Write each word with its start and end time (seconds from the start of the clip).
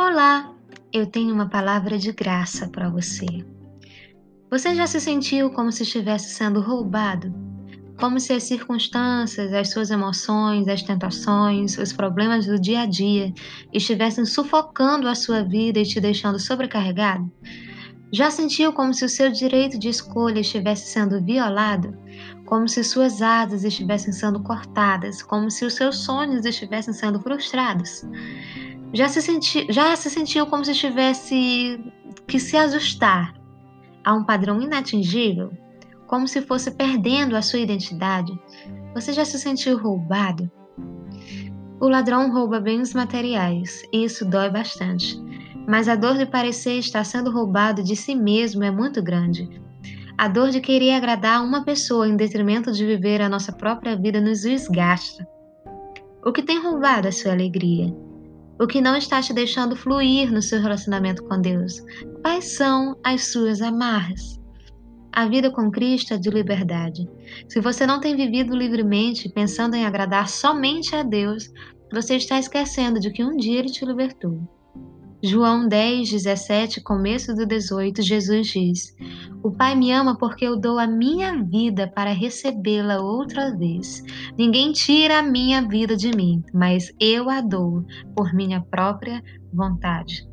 Olá, 0.00 0.54
eu 0.92 1.06
tenho 1.08 1.34
uma 1.34 1.48
palavra 1.48 1.98
de 1.98 2.12
graça 2.12 2.68
para 2.68 2.88
você. 2.88 3.26
Você 4.48 4.72
já 4.72 4.86
se 4.86 5.00
sentiu 5.00 5.50
como 5.50 5.72
se 5.72 5.82
estivesse 5.82 6.32
sendo 6.36 6.60
roubado? 6.60 7.34
Como 7.98 8.20
se 8.20 8.32
as 8.32 8.44
circunstâncias, 8.44 9.52
as 9.52 9.70
suas 9.70 9.90
emoções, 9.90 10.68
as 10.68 10.84
tentações, 10.84 11.76
os 11.78 11.92
problemas 11.92 12.46
do 12.46 12.60
dia 12.60 12.82
a 12.82 12.86
dia 12.86 13.34
estivessem 13.72 14.24
sufocando 14.24 15.08
a 15.08 15.16
sua 15.16 15.42
vida 15.42 15.80
e 15.80 15.84
te 15.84 16.00
deixando 16.00 16.38
sobrecarregado? 16.38 17.28
Já 18.12 18.30
sentiu 18.30 18.72
como 18.72 18.94
se 18.94 19.04
o 19.04 19.08
seu 19.08 19.30
direito 19.30 19.78
de 19.78 19.88
escolha 19.88 20.40
estivesse 20.40 20.86
sendo 20.86 21.22
violado? 21.22 21.96
Como 22.46 22.66
se 22.66 22.82
suas 22.82 23.20
asas 23.20 23.64
estivessem 23.64 24.12
sendo 24.12 24.42
cortadas? 24.42 25.22
Como 25.22 25.50
se 25.50 25.64
os 25.66 25.74
seus 25.74 25.98
sonhos 25.98 26.44
estivessem 26.46 26.94
sendo 26.94 27.20
frustrados? 27.20 28.06
já 28.92 29.08
se, 29.08 29.20
senti, 29.20 29.66
já 29.70 29.94
se 29.96 30.08
sentiu 30.10 30.46
como 30.46 30.64
se 30.64 30.74
tivesse 30.74 31.78
que 32.26 32.38
se 32.38 32.56
ajustar 32.56 33.34
a 34.04 34.14
um 34.14 34.24
padrão 34.24 34.60
inatingível, 34.60 35.50
como 36.06 36.26
se 36.26 36.40
fosse 36.42 36.70
perdendo 36.70 37.36
a 37.36 37.42
sua 37.42 37.58
identidade? 37.58 38.32
Você 38.94 39.12
já 39.12 39.24
se 39.24 39.38
sentiu 39.38 39.78
roubado? 39.78 40.50
O 41.80 41.88
ladrão 41.88 42.32
rouba 42.32 42.58
bens 42.58 42.94
materiais 42.94 43.82
e 43.92 44.04
isso 44.04 44.24
dói 44.24 44.50
bastante, 44.50 45.16
mas 45.68 45.86
a 45.86 45.94
dor 45.94 46.16
de 46.16 46.24
parecer 46.24 46.78
estar 46.78 47.04
sendo 47.04 47.30
roubado 47.30 47.82
de 47.82 47.94
si 47.94 48.14
mesmo 48.14 48.64
é 48.64 48.70
muito 48.70 49.02
grande. 49.02 49.60
A 50.16 50.26
dor 50.26 50.48
de 50.48 50.62
querer 50.62 50.92
agradar 50.92 51.44
uma 51.44 51.62
pessoa 51.62 52.08
em 52.08 52.16
detrimento 52.16 52.72
de 52.72 52.86
viver 52.86 53.20
a 53.20 53.28
nossa 53.28 53.52
própria 53.52 53.94
vida 53.94 54.18
nos 54.18 54.40
desgasta. 54.40 55.28
O 56.24 56.32
que 56.32 56.42
tem 56.42 56.58
roubado 56.58 57.06
a 57.06 57.12
sua 57.12 57.32
alegria? 57.32 57.94
O 58.58 58.66
que 58.66 58.80
não 58.80 58.96
está 58.96 59.20
te 59.20 59.34
deixando 59.34 59.76
fluir 59.76 60.32
no 60.32 60.40
seu 60.40 60.58
relacionamento 60.58 61.22
com 61.24 61.38
Deus? 61.38 61.84
Quais 62.22 62.46
são 62.46 62.96
as 63.04 63.30
suas 63.30 63.60
amarras? 63.60 64.40
A 65.12 65.28
vida 65.28 65.50
com 65.50 65.70
Cristo 65.70 66.14
é 66.14 66.16
de 66.16 66.30
liberdade. 66.30 67.06
Se 67.46 67.60
você 67.60 67.86
não 67.86 68.00
tem 68.00 68.16
vivido 68.16 68.56
livremente, 68.56 69.28
pensando 69.28 69.76
em 69.76 69.84
agradar 69.84 70.30
somente 70.30 70.96
a 70.96 71.02
Deus, 71.02 71.52
você 71.92 72.16
está 72.16 72.38
esquecendo 72.38 72.98
de 72.98 73.10
que 73.12 73.22
um 73.22 73.36
dia 73.36 73.58
Ele 73.58 73.70
te 73.70 73.84
libertou. 73.84 74.57
João 75.20 75.66
10, 75.66 76.10
17, 76.12 76.80
começo 76.80 77.34
do 77.34 77.44
18, 77.44 78.02
Jesus 78.02 78.46
diz: 78.46 78.96
O 79.42 79.50
Pai 79.50 79.74
me 79.74 79.90
ama 79.90 80.16
porque 80.16 80.44
eu 80.44 80.56
dou 80.56 80.78
a 80.78 80.86
minha 80.86 81.42
vida 81.42 81.88
para 81.88 82.12
recebê-la 82.12 83.00
outra 83.00 83.52
vez. 83.56 84.04
Ninguém 84.38 84.70
tira 84.70 85.18
a 85.18 85.22
minha 85.22 85.60
vida 85.66 85.96
de 85.96 86.12
mim, 86.16 86.44
mas 86.54 86.94
eu 87.00 87.28
a 87.28 87.40
dou 87.40 87.84
por 88.14 88.32
minha 88.32 88.60
própria 88.60 89.20
vontade. 89.52 90.24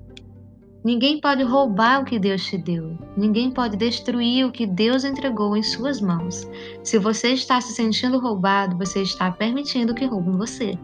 Ninguém 0.83 1.19
pode 1.19 1.41
roubar 1.41 2.03
o 2.03 2.06
que 2.06 2.19
Deus 2.19 2.45
te 2.45 2.56
deu. 2.56 2.95
Ninguém 3.17 3.50
pode 3.50 3.75
destruir 3.75 4.45
o 4.45 4.52
que 4.52 4.67
Deus 4.67 5.03
entregou 5.03 5.58
em 5.58 5.63
suas 5.63 6.00
mãos. 6.00 6.47
Se 6.83 7.00
você 7.00 7.30
está 7.30 7.59
se 7.59 7.73
sentindo 7.73 8.19
roubado, 8.19 8.78
você 8.78 9.02
está 9.02 9.31
permitindo 9.31 9.95
que 9.95 10.06
roubem 10.06 10.38
você. 10.38 10.78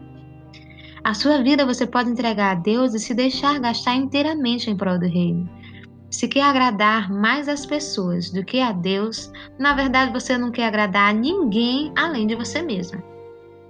A 1.04 1.14
sua 1.14 1.42
vida 1.42 1.66
você 1.66 1.84
pode 1.84 2.10
entregar 2.10 2.52
a 2.52 2.54
Deus 2.54 2.94
e 2.94 3.00
se 3.00 3.12
deixar 3.12 3.58
gastar 3.58 3.96
inteiramente 3.96 4.70
em 4.70 4.76
prol 4.76 5.00
do 5.00 5.06
reino. 5.06 5.50
Se 6.08 6.28
quer 6.28 6.42
agradar 6.42 7.10
mais 7.10 7.48
as 7.48 7.66
pessoas 7.66 8.30
do 8.30 8.44
que 8.44 8.60
a 8.60 8.70
Deus, 8.70 9.32
na 9.58 9.74
verdade 9.74 10.12
você 10.12 10.38
não 10.38 10.52
quer 10.52 10.68
agradar 10.68 11.10
a 11.10 11.12
ninguém 11.12 11.92
além 11.96 12.28
de 12.28 12.36
você 12.36 12.62
mesma. 12.62 13.02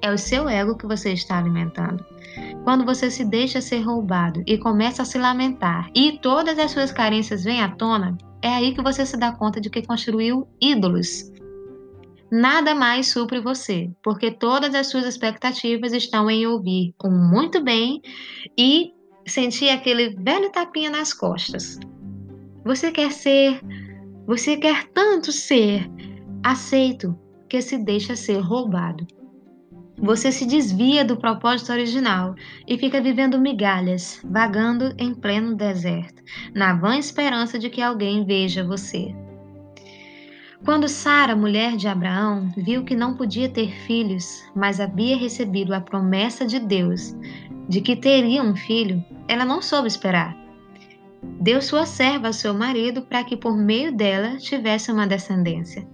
É 0.02 0.12
o 0.12 0.18
seu 0.18 0.46
ego 0.46 0.76
que 0.76 0.86
você 0.86 1.14
está 1.14 1.38
alimentando. 1.38 2.04
Quando 2.64 2.84
você 2.84 3.10
se 3.10 3.24
deixa 3.24 3.62
ser 3.62 3.80
roubado 3.80 4.42
e 4.46 4.58
começa 4.58 5.00
a 5.00 5.06
se 5.06 5.16
lamentar 5.16 5.88
e 5.94 6.18
todas 6.18 6.58
as 6.58 6.70
suas 6.70 6.92
carências 6.92 7.44
vêm 7.44 7.62
à 7.62 7.68
tona, 7.70 8.18
é 8.42 8.48
aí 8.48 8.74
que 8.74 8.82
você 8.82 9.06
se 9.06 9.16
dá 9.16 9.32
conta 9.32 9.58
de 9.58 9.70
que 9.70 9.86
construiu 9.86 10.46
ídolos 10.60 11.31
nada 12.32 12.74
mais 12.74 13.08
supre 13.08 13.40
você, 13.40 13.90
porque 14.02 14.30
todas 14.30 14.74
as 14.74 14.86
suas 14.86 15.04
expectativas 15.04 15.92
estão 15.92 16.30
em 16.30 16.46
ouvir 16.46 16.94
um 17.04 17.10
muito 17.10 17.62
bem 17.62 18.00
e 18.56 18.90
sentir 19.26 19.68
aquele 19.68 20.16
velho 20.16 20.50
tapinha 20.50 20.90
nas 20.90 21.12
costas. 21.12 21.78
Você 22.64 22.90
quer 22.90 23.12
ser, 23.12 23.60
você 24.26 24.56
quer 24.56 24.88
tanto 24.94 25.30
ser 25.30 25.86
aceito 26.42 27.14
que 27.50 27.60
se 27.60 27.76
deixa 27.76 28.16
ser 28.16 28.38
roubado. 28.38 29.06
Você 29.98 30.32
se 30.32 30.46
desvia 30.46 31.04
do 31.04 31.18
propósito 31.18 31.70
original 31.70 32.34
e 32.66 32.78
fica 32.78 33.00
vivendo 33.00 33.38
migalhas, 33.38 34.20
vagando 34.24 34.94
em 34.98 35.14
pleno 35.14 35.54
deserto, 35.54 36.22
na 36.54 36.72
vã 36.72 36.96
esperança 36.96 37.58
de 37.58 37.68
que 37.68 37.82
alguém 37.82 38.24
veja 38.24 38.64
você. 38.64 39.14
Quando 40.64 40.88
Sara, 40.88 41.34
mulher 41.34 41.76
de 41.76 41.88
Abraão, 41.88 42.52
viu 42.56 42.84
que 42.84 42.94
não 42.94 43.14
podia 43.14 43.48
ter 43.48 43.72
filhos, 43.84 44.44
mas 44.54 44.78
havia 44.78 45.16
recebido 45.16 45.74
a 45.74 45.80
promessa 45.80 46.46
de 46.46 46.60
Deus 46.60 47.14
de 47.68 47.80
que 47.80 47.96
teria 47.96 48.42
um 48.42 48.54
filho, 48.54 49.04
ela 49.26 49.44
não 49.44 49.62
soube 49.62 49.88
esperar. 49.88 50.36
Deu 51.40 51.62
sua 51.62 51.86
serva 51.86 52.28
ao 52.28 52.32
seu 52.32 52.52
marido 52.52 53.02
para 53.02 53.24
que 53.24 53.36
por 53.36 53.56
meio 53.56 53.96
dela 53.96 54.36
tivesse 54.36 54.90
uma 54.92 55.06
descendência. 55.06 55.86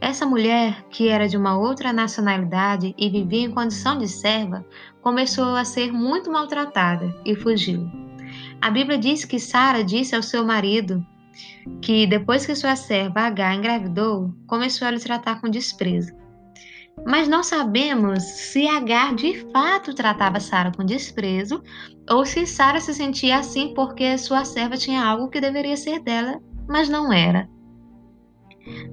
Essa 0.00 0.26
mulher, 0.26 0.84
que 0.90 1.08
era 1.08 1.28
de 1.28 1.36
uma 1.36 1.58
outra 1.58 1.92
nacionalidade 1.92 2.94
e 2.98 3.08
vivia 3.08 3.46
em 3.46 3.50
condição 3.50 3.98
de 3.98 4.06
serva, 4.06 4.64
começou 5.00 5.56
a 5.56 5.64
ser 5.64 5.92
muito 5.92 6.30
maltratada 6.30 7.12
e 7.24 7.34
fugiu. 7.34 7.90
A 8.60 8.70
Bíblia 8.70 8.98
diz 8.98 9.24
que 9.24 9.38
Sara 9.38 9.82
disse 9.82 10.14
ao 10.14 10.22
seu 10.22 10.44
marido 10.44 11.04
que 11.80 12.06
depois 12.06 12.46
que 12.46 12.54
sua 12.54 12.76
serva 12.76 13.20
H 13.20 13.54
engravidou, 13.54 14.34
começou 14.46 14.86
a 14.86 14.90
lhe 14.90 15.00
tratar 15.00 15.40
com 15.40 15.48
desprezo. 15.48 16.12
Mas 17.04 17.28
não 17.28 17.42
sabemos 17.42 18.22
se 18.22 18.66
Agar 18.66 19.14
de 19.14 19.34
fato 19.52 19.94
tratava 19.94 20.40
Sara 20.40 20.72
com 20.74 20.84
desprezo 20.84 21.62
ou 22.08 22.24
se 22.24 22.46
Sara 22.46 22.80
se 22.80 22.94
sentia 22.94 23.38
assim 23.38 23.74
porque 23.74 24.16
sua 24.16 24.44
serva 24.44 24.76
tinha 24.76 25.04
algo 25.04 25.28
que 25.28 25.40
deveria 25.40 25.76
ser 25.76 26.00
dela, 26.00 26.40
mas 26.66 26.88
não 26.88 27.12
era. 27.12 27.48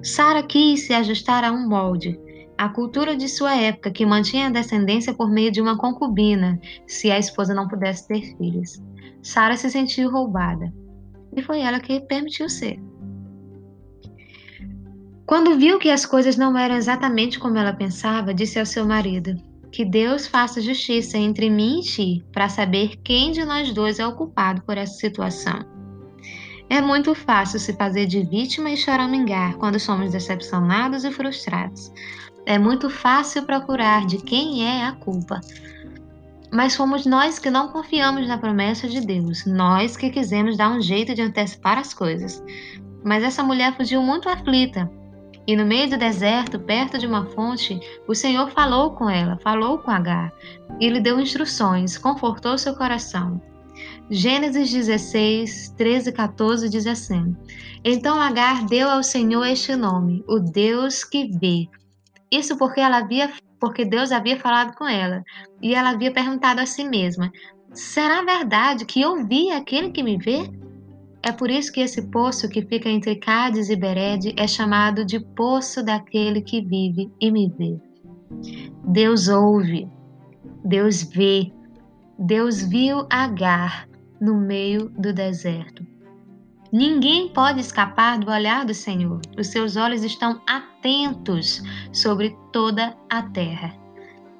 Sara 0.02 0.42
quis 0.42 0.86
se 0.86 0.92
ajustar 0.92 1.44
a 1.44 1.50
um 1.50 1.68
molde, 1.68 2.20
a 2.58 2.68
cultura 2.68 3.16
de 3.16 3.28
sua 3.28 3.56
época 3.56 3.90
que 3.90 4.06
mantinha 4.06 4.46
a 4.46 4.50
descendência 4.50 5.14
por 5.14 5.30
meio 5.30 5.50
de 5.50 5.60
uma 5.60 5.76
concubina, 5.76 6.60
se 6.86 7.10
a 7.10 7.18
esposa 7.18 7.54
não 7.54 7.66
pudesse 7.66 8.06
ter 8.06 8.36
filhos. 8.36 8.80
Sara 9.22 9.56
se 9.56 9.70
sentiu 9.70 10.10
roubada 10.10 10.72
e 11.36 11.42
foi 11.42 11.60
ela 11.60 11.80
que 11.80 12.00
permitiu 12.00 12.48
ser. 12.48 12.80
Quando 15.26 15.58
viu 15.58 15.78
que 15.78 15.90
as 15.90 16.04
coisas 16.04 16.36
não 16.36 16.56
eram 16.56 16.76
exatamente 16.76 17.38
como 17.38 17.56
ela 17.56 17.72
pensava, 17.72 18.34
disse 18.34 18.58
ao 18.58 18.66
seu 18.66 18.84
marido: 18.84 19.34
Que 19.72 19.84
Deus 19.84 20.26
faça 20.26 20.60
justiça 20.60 21.16
entre 21.16 21.48
mim 21.48 21.80
e 21.80 21.82
ti, 21.82 22.24
para 22.30 22.48
saber 22.48 22.96
quem 23.02 23.32
de 23.32 23.44
nós 23.44 23.72
dois 23.72 23.98
é 23.98 24.06
o 24.06 24.14
culpado 24.14 24.62
por 24.62 24.76
essa 24.76 24.94
situação. 24.94 25.60
É 26.68 26.80
muito 26.80 27.14
fácil 27.14 27.58
se 27.58 27.72
fazer 27.74 28.06
de 28.06 28.22
vítima 28.22 28.70
e 28.70 28.76
choramingar 28.76 29.56
quando 29.56 29.78
somos 29.78 30.12
decepcionados 30.12 31.04
e 31.04 31.10
frustrados. 31.10 31.92
É 32.46 32.58
muito 32.58 32.90
fácil 32.90 33.44
procurar 33.44 34.06
de 34.06 34.18
quem 34.18 34.66
é 34.66 34.84
a 34.84 34.92
culpa, 34.92 35.40
mas 36.54 36.76
fomos 36.76 37.04
nós 37.04 37.40
que 37.40 37.50
não 37.50 37.68
confiamos 37.68 38.28
na 38.28 38.38
promessa 38.38 38.88
de 38.88 39.00
Deus, 39.00 39.44
nós 39.44 39.96
que 39.96 40.08
quisemos 40.08 40.56
dar 40.56 40.70
um 40.70 40.80
jeito 40.80 41.12
de 41.12 41.20
antecipar 41.20 41.78
as 41.78 41.92
coisas. 41.92 42.40
Mas 43.04 43.24
essa 43.24 43.42
mulher 43.42 43.76
fugiu 43.76 44.00
muito 44.00 44.28
aflita. 44.28 44.88
E 45.48 45.56
no 45.56 45.66
meio 45.66 45.90
do 45.90 45.98
deserto, 45.98 46.60
perto 46.60 46.96
de 46.96 47.08
uma 47.08 47.26
fonte, 47.26 47.78
o 48.06 48.14
Senhor 48.14 48.48
falou 48.52 48.92
com 48.92 49.10
ela, 49.10 49.36
falou 49.42 49.78
com 49.78 49.90
Agar, 49.90 50.32
e 50.80 50.88
lhe 50.88 51.00
deu 51.00 51.18
instruções, 51.18 51.98
confortou 51.98 52.56
seu 52.56 52.74
coração. 52.76 53.42
Gênesis 54.08 54.70
16, 54.70 55.74
13 55.76 56.10
e 56.10 56.12
14 56.12 56.68
diz 56.68 56.86
assim: 56.86 57.36
Então 57.84 58.20
Agar 58.20 58.64
deu 58.66 58.88
ao 58.88 59.02
Senhor 59.02 59.44
este 59.44 59.74
nome, 59.74 60.24
o 60.28 60.38
Deus 60.38 61.02
que 61.02 61.26
vê. 61.36 61.68
Isso 62.30 62.56
porque 62.56 62.80
ela 62.80 62.98
havia 62.98 63.32
porque 63.64 63.82
Deus 63.82 64.12
havia 64.12 64.38
falado 64.38 64.76
com 64.76 64.86
ela 64.86 65.24
e 65.62 65.74
ela 65.74 65.92
havia 65.92 66.12
perguntado 66.12 66.60
a 66.60 66.66
si 66.66 66.84
mesma: 66.84 67.32
Será 67.72 68.22
verdade 68.22 68.84
que 68.84 69.00
eu 69.00 69.26
vi 69.26 69.50
aquele 69.50 69.90
que 69.90 70.02
me 70.02 70.18
vê? 70.18 70.50
É 71.22 71.32
por 71.32 71.50
isso 71.50 71.72
que 71.72 71.80
esse 71.80 72.10
poço 72.10 72.46
que 72.46 72.60
fica 72.60 72.90
entre 72.90 73.16
Cádiz 73.16 73.70
e 73.70 73.76
Berede 73.76 74.34
é 74.36 74.46
chamado 74.46 75.02
de 75.02 75.18
Poço 75.18 75.82
daquele 75.82 76.42
que 76.42 76.60
vive 76.60 77.10
e 77.18 77.30
me 77.30 77.48
vê. 77.48 77.80
Deus 78.86 79.28
ouve, 79.28 79.88
Deus 80.62 81.02
vê, 81.02 81.50
Deus 82.18 82.60
viu 82.60 83.06
Agar 83.08 83.88
no 84.20 84.34
meio 84.34 84.90
do 84.90 85.10
deserto. 85.10 85.86
Ninguém 86.76 87.28
pode 87.28 87.60
escapar 87.60 88.18
do 88.18 88.32
olhar 88.32 88.64
do 88.64 88.74
Senhor. 88.74 89.20
Os 89.38 89.46
seus 89.46 89.76
olhos 89.76 90.02
estão 90.02 90.42
atentos 90.44 91.62
sobre 91.92 92.36
toda 92.52 92.96
a 93.08 93.22
terra. 93.22 93.72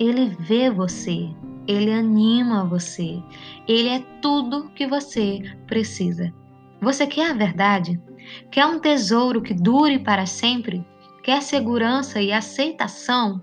Ele 0.01 0.35
vê 0.41 0.69
você. 0.69 1.31
ele 1.69 1.93
anima 1.93 2.65
você, 2.65 3.23
ele 3.69 3.89
é 3.89 4.01
tudo 4.21 4.69
que 4.75 4.85
você 4.85 5.43
precisa. 5.69 6.35
Você 6.83 7.07
quer 7.07 7.31
a 7.31 7.35
verdade? 7.35 8.03
Quer 8.51 8.67
um 8.67 8.81
tesouro 8.81 9.41
que 9.41 9.55
dure 9.55 10.01
para 10.01 10.27
sempre? 10.27 10.85
Quer 11.23 11.41
segurança 11.41 12.21
e 12.21 12.33
aceitação? 12.33 13.41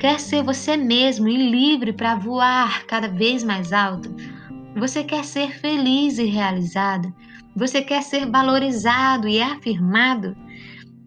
Quer 0.00 0.18
ser 0.18 0.42
você 0.42 0.76
mesmo 0.76 1.28
e 1.28 1.48
livre 1.48 1.92
para 1.92 2.16
voar 2.16 2.86
cada 2.86 3.06
vez 3.06 3.44
mais 3.44 3.72
alto? 3.72 4.12
Você 4.76 5.04
quer 5.04 5.24
ser 5.24 5.52
feliz 5.60 6.18
e 6.18 6.24
realizado? 6.24 7.14
Você 7.54 7.82
quer 7.82 8.02
ser 8.02 8.30
valorizado 8.30 9.28
e 9.28 9.40
afirmado? 9.42 10.36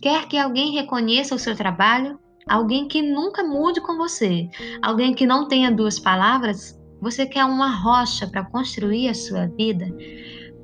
Quer 0.02 0.28
que 0.28 0.38
alguém 0.38 0.74
reconheça 0.74 1.34
o 1.34 1.40
seu 1.40 1.56
trabalho? 1.56 2.20
Alguém 2.48 2.88
que 2.88 3.02
nunca 3.02 3.44
mude 3.44 3.82
com 3.82 3.98
você? 3.98 4.48
Alguém 4.82 5.14
que 5.16 5.26
não 5.26 5.48
tenha 5.48 5.72
duas 5.72 6.00
palavras? 6.00 6.80
Você 7.02 7.26
quer 7.26 7.44
uma 7.46 7.70
rocha 7.70 8.28
para 8.28 8.46
construir 8.46 9.10
a 9.10 9.14
sua 9.14 9.48
vida? 9.48 9.88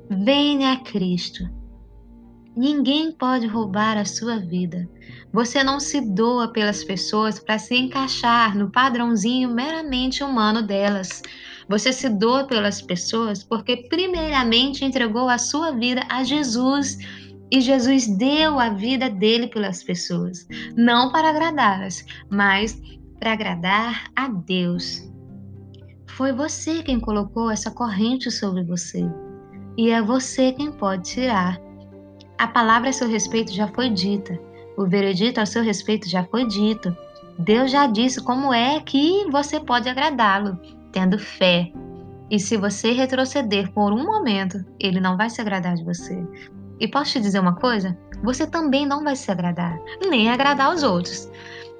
Venha 0.08 0.72
a 0.72 0.76
Cristo. 0.76 1.44
Ninguém 2.56 3.10
pode 3.10 3.46
roubar 3.46 3.96
a 3.96 4.04
sua 4.04 4.38
vida. 4.38 4.88
Você 5.32 5.64
não 5.64 5.80
se 5.80 6.00
doa 6.00 6.52
pelas 6.52 6.84
pessoas 6.84 7.38
para 7.38 7.58
se 7.58 7.74
encaixar 7.74 8.56
no 8.56 8.70
padrãozinho 8.70 9.50
meramente 9.50 10.22
humano 10.22 10.62
delas. 10.62 11.22
Você 11.68 11.92
se 11.92 12.08
doa 12.08 12.44
pelas 12.44 12.82
pessoas 12.82 13.42
porque, 13.42 13.88
primeiramente, 13.88 14.84
entregou 14.84 15.28
a 15.28 15.38
sua 15.38 15.72
vida 15.72 16.02
a 16.08 16.24
Jesus 16.24 16.98
e 17.52 17.60
Jesus 17.60 18.06
deu 18.06 18.58
a 18.58 18.70
vida 18.70 19.10
dele 19.10 19.46
pelas 19.46 19.82
pessoas, 19.82 20.48
não 20.74 21.12
para 21.12 21.28
agradá-las, 21.28 22.02
mas 22.30 22.80
para 23.20 23.34
agradar 23.34 24.10
a 24.16 24.26
Deus. 24.26 25.06
Foi 26.16 26.32
você 26.32 26.82
quem 26.82 26.98
colocou 26.98 27.50
essa 27.50 27.70
corrente 27.70 28.30
sobre 28.30 28.64
você, 28.64 29.04
e 29.76 29.90
é 29.90 30.00
você 30.00 30.52
quem 30.52 30.72
pode 30.72 31.10
tirar. 31.10 31.60
A 32.38 32.48
palavra 32.48 32.88
a 32.88 32.92
seu 32.92 33.06
respeito 33.06 33.52
já 33.52 33.68
foi 33.68 33.90
dita, 33.90 34.38
o 34.76 34.86
veredito 34.86 35.38
a 35.38 35.44
seu 35.44 35.62
respeito 35.62 36.08
já 36.08 36.24
foi 36.24 36.46
dito. 36.46 36.96
Deus 37.38 37.70
já 37.70 37.86
disse 37.86 38.22
como 38.22 38.52
é 38.52 38.80
que 38.80 39.30
você 39.30 39.60
pode 39.60 39.88
agradá-lo, 39.90 40.58
tendo 40.92 41.18
fé. 41.18 41.72
E 42.30 42.38
se 42.38 42.56
você 42.56 42.92
retroceder 42.92 43.72
por 43.72 43.92
um 43.92 44.04
momento, 44.04 44.64
ele 44.78 45.00
não 45.00 45.16
vai 45.16 45.28
se 45.28 45.40
agradar 45.40 45.74
de 45.74 45.84
você. 45.84 46.24
E 46.80 46.88
posso 46.88 47.12
te 47.12 47.20
dizer 47.20 47.40
uma 47.40 47.56
coisa? 47.56 47.96
Você 48.22 48.46
também 48.46 48.86
não 48.86 49.02
vai 49.02 49.16
se 49.16 49.30
agradar, 49.30 49.78
nem 50.08 50.30
agradar 50.30 50.74
os 50.74 50.82
outros. 50.82 51.30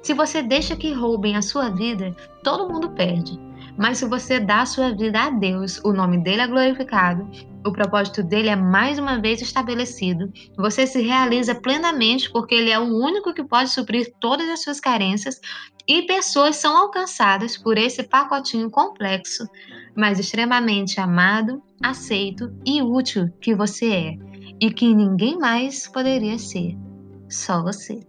Se 0.01 0.13
você 0.13 0.41
deixa 0.41 0.75
que 0.75 0.93
roubem 0.93 1.35
a 1.35 1.41
sua 1.41 1.69
vida, 1.69 2.15
todo 2.43 2.71
mundo 2.71 2.89
perde. 2.91 3.39
Mas 3.77 3.97
se 3.97 4.05
você 4.05 4.39
dá 4.39 4.61
a 4.61 4.65
sua 4.65 4.95
vida 4.95 5.19
a 5.19 5.29
Deus, 5.29 5.79
o 5.83 5.91
nome 5.91 6.23
dele 6.23 6.41
é 6.41 6.47
glorificado, 6.47 7.27
o 7.65 7.71
propósito 7.71 8.21
dele 8.21 8.49
é 8.49 8.55
mais 8.55 8.99
uma 8.99 9.19
vez 9.19 9.41
estabelecido, 9.41 10.31
você 10.57 10.85
se 10.85 11.01
realiza 11.01 11.55
plenamente 11.55 12.31
porque 12.31 12.53
ele 12.53 12.69
é 12.69 12.79
o 12.79 12.83
único 12.83 13.33
que 13.33 13.43
pode 13.43 13.69
suprir 13.69 14.13
todas 14.19 14.47
as 14.49 14.61
suas 14.61 14.79
carências 14.79 15.39
e 15.87 16.03
pessoas 16.03 16.55
são 16.57 16.77
alcançadas 16.77 17.57
por 17.57 17.77
esse 17.77 18.03
pacotinho 18.03 18.69
complexo, 18.69 19.45
mas 19.95 20.19
extremamente 20.19 20.99
amado, 20.99 21.61
aceito 21.81 22.53
e 22.65 22.81
útil 22.81 23.29
que 23.41 23.55
você 23.55 23.91
é 23.91 24.17
e 24.61 24.71
que 24.71 24.93
ninguém 24.93 25.37
mais 25.37 25.87
poderia 25.87 26.37
ser, 26.37 26.77
só 27.29 27.61
você. 27.63 27.99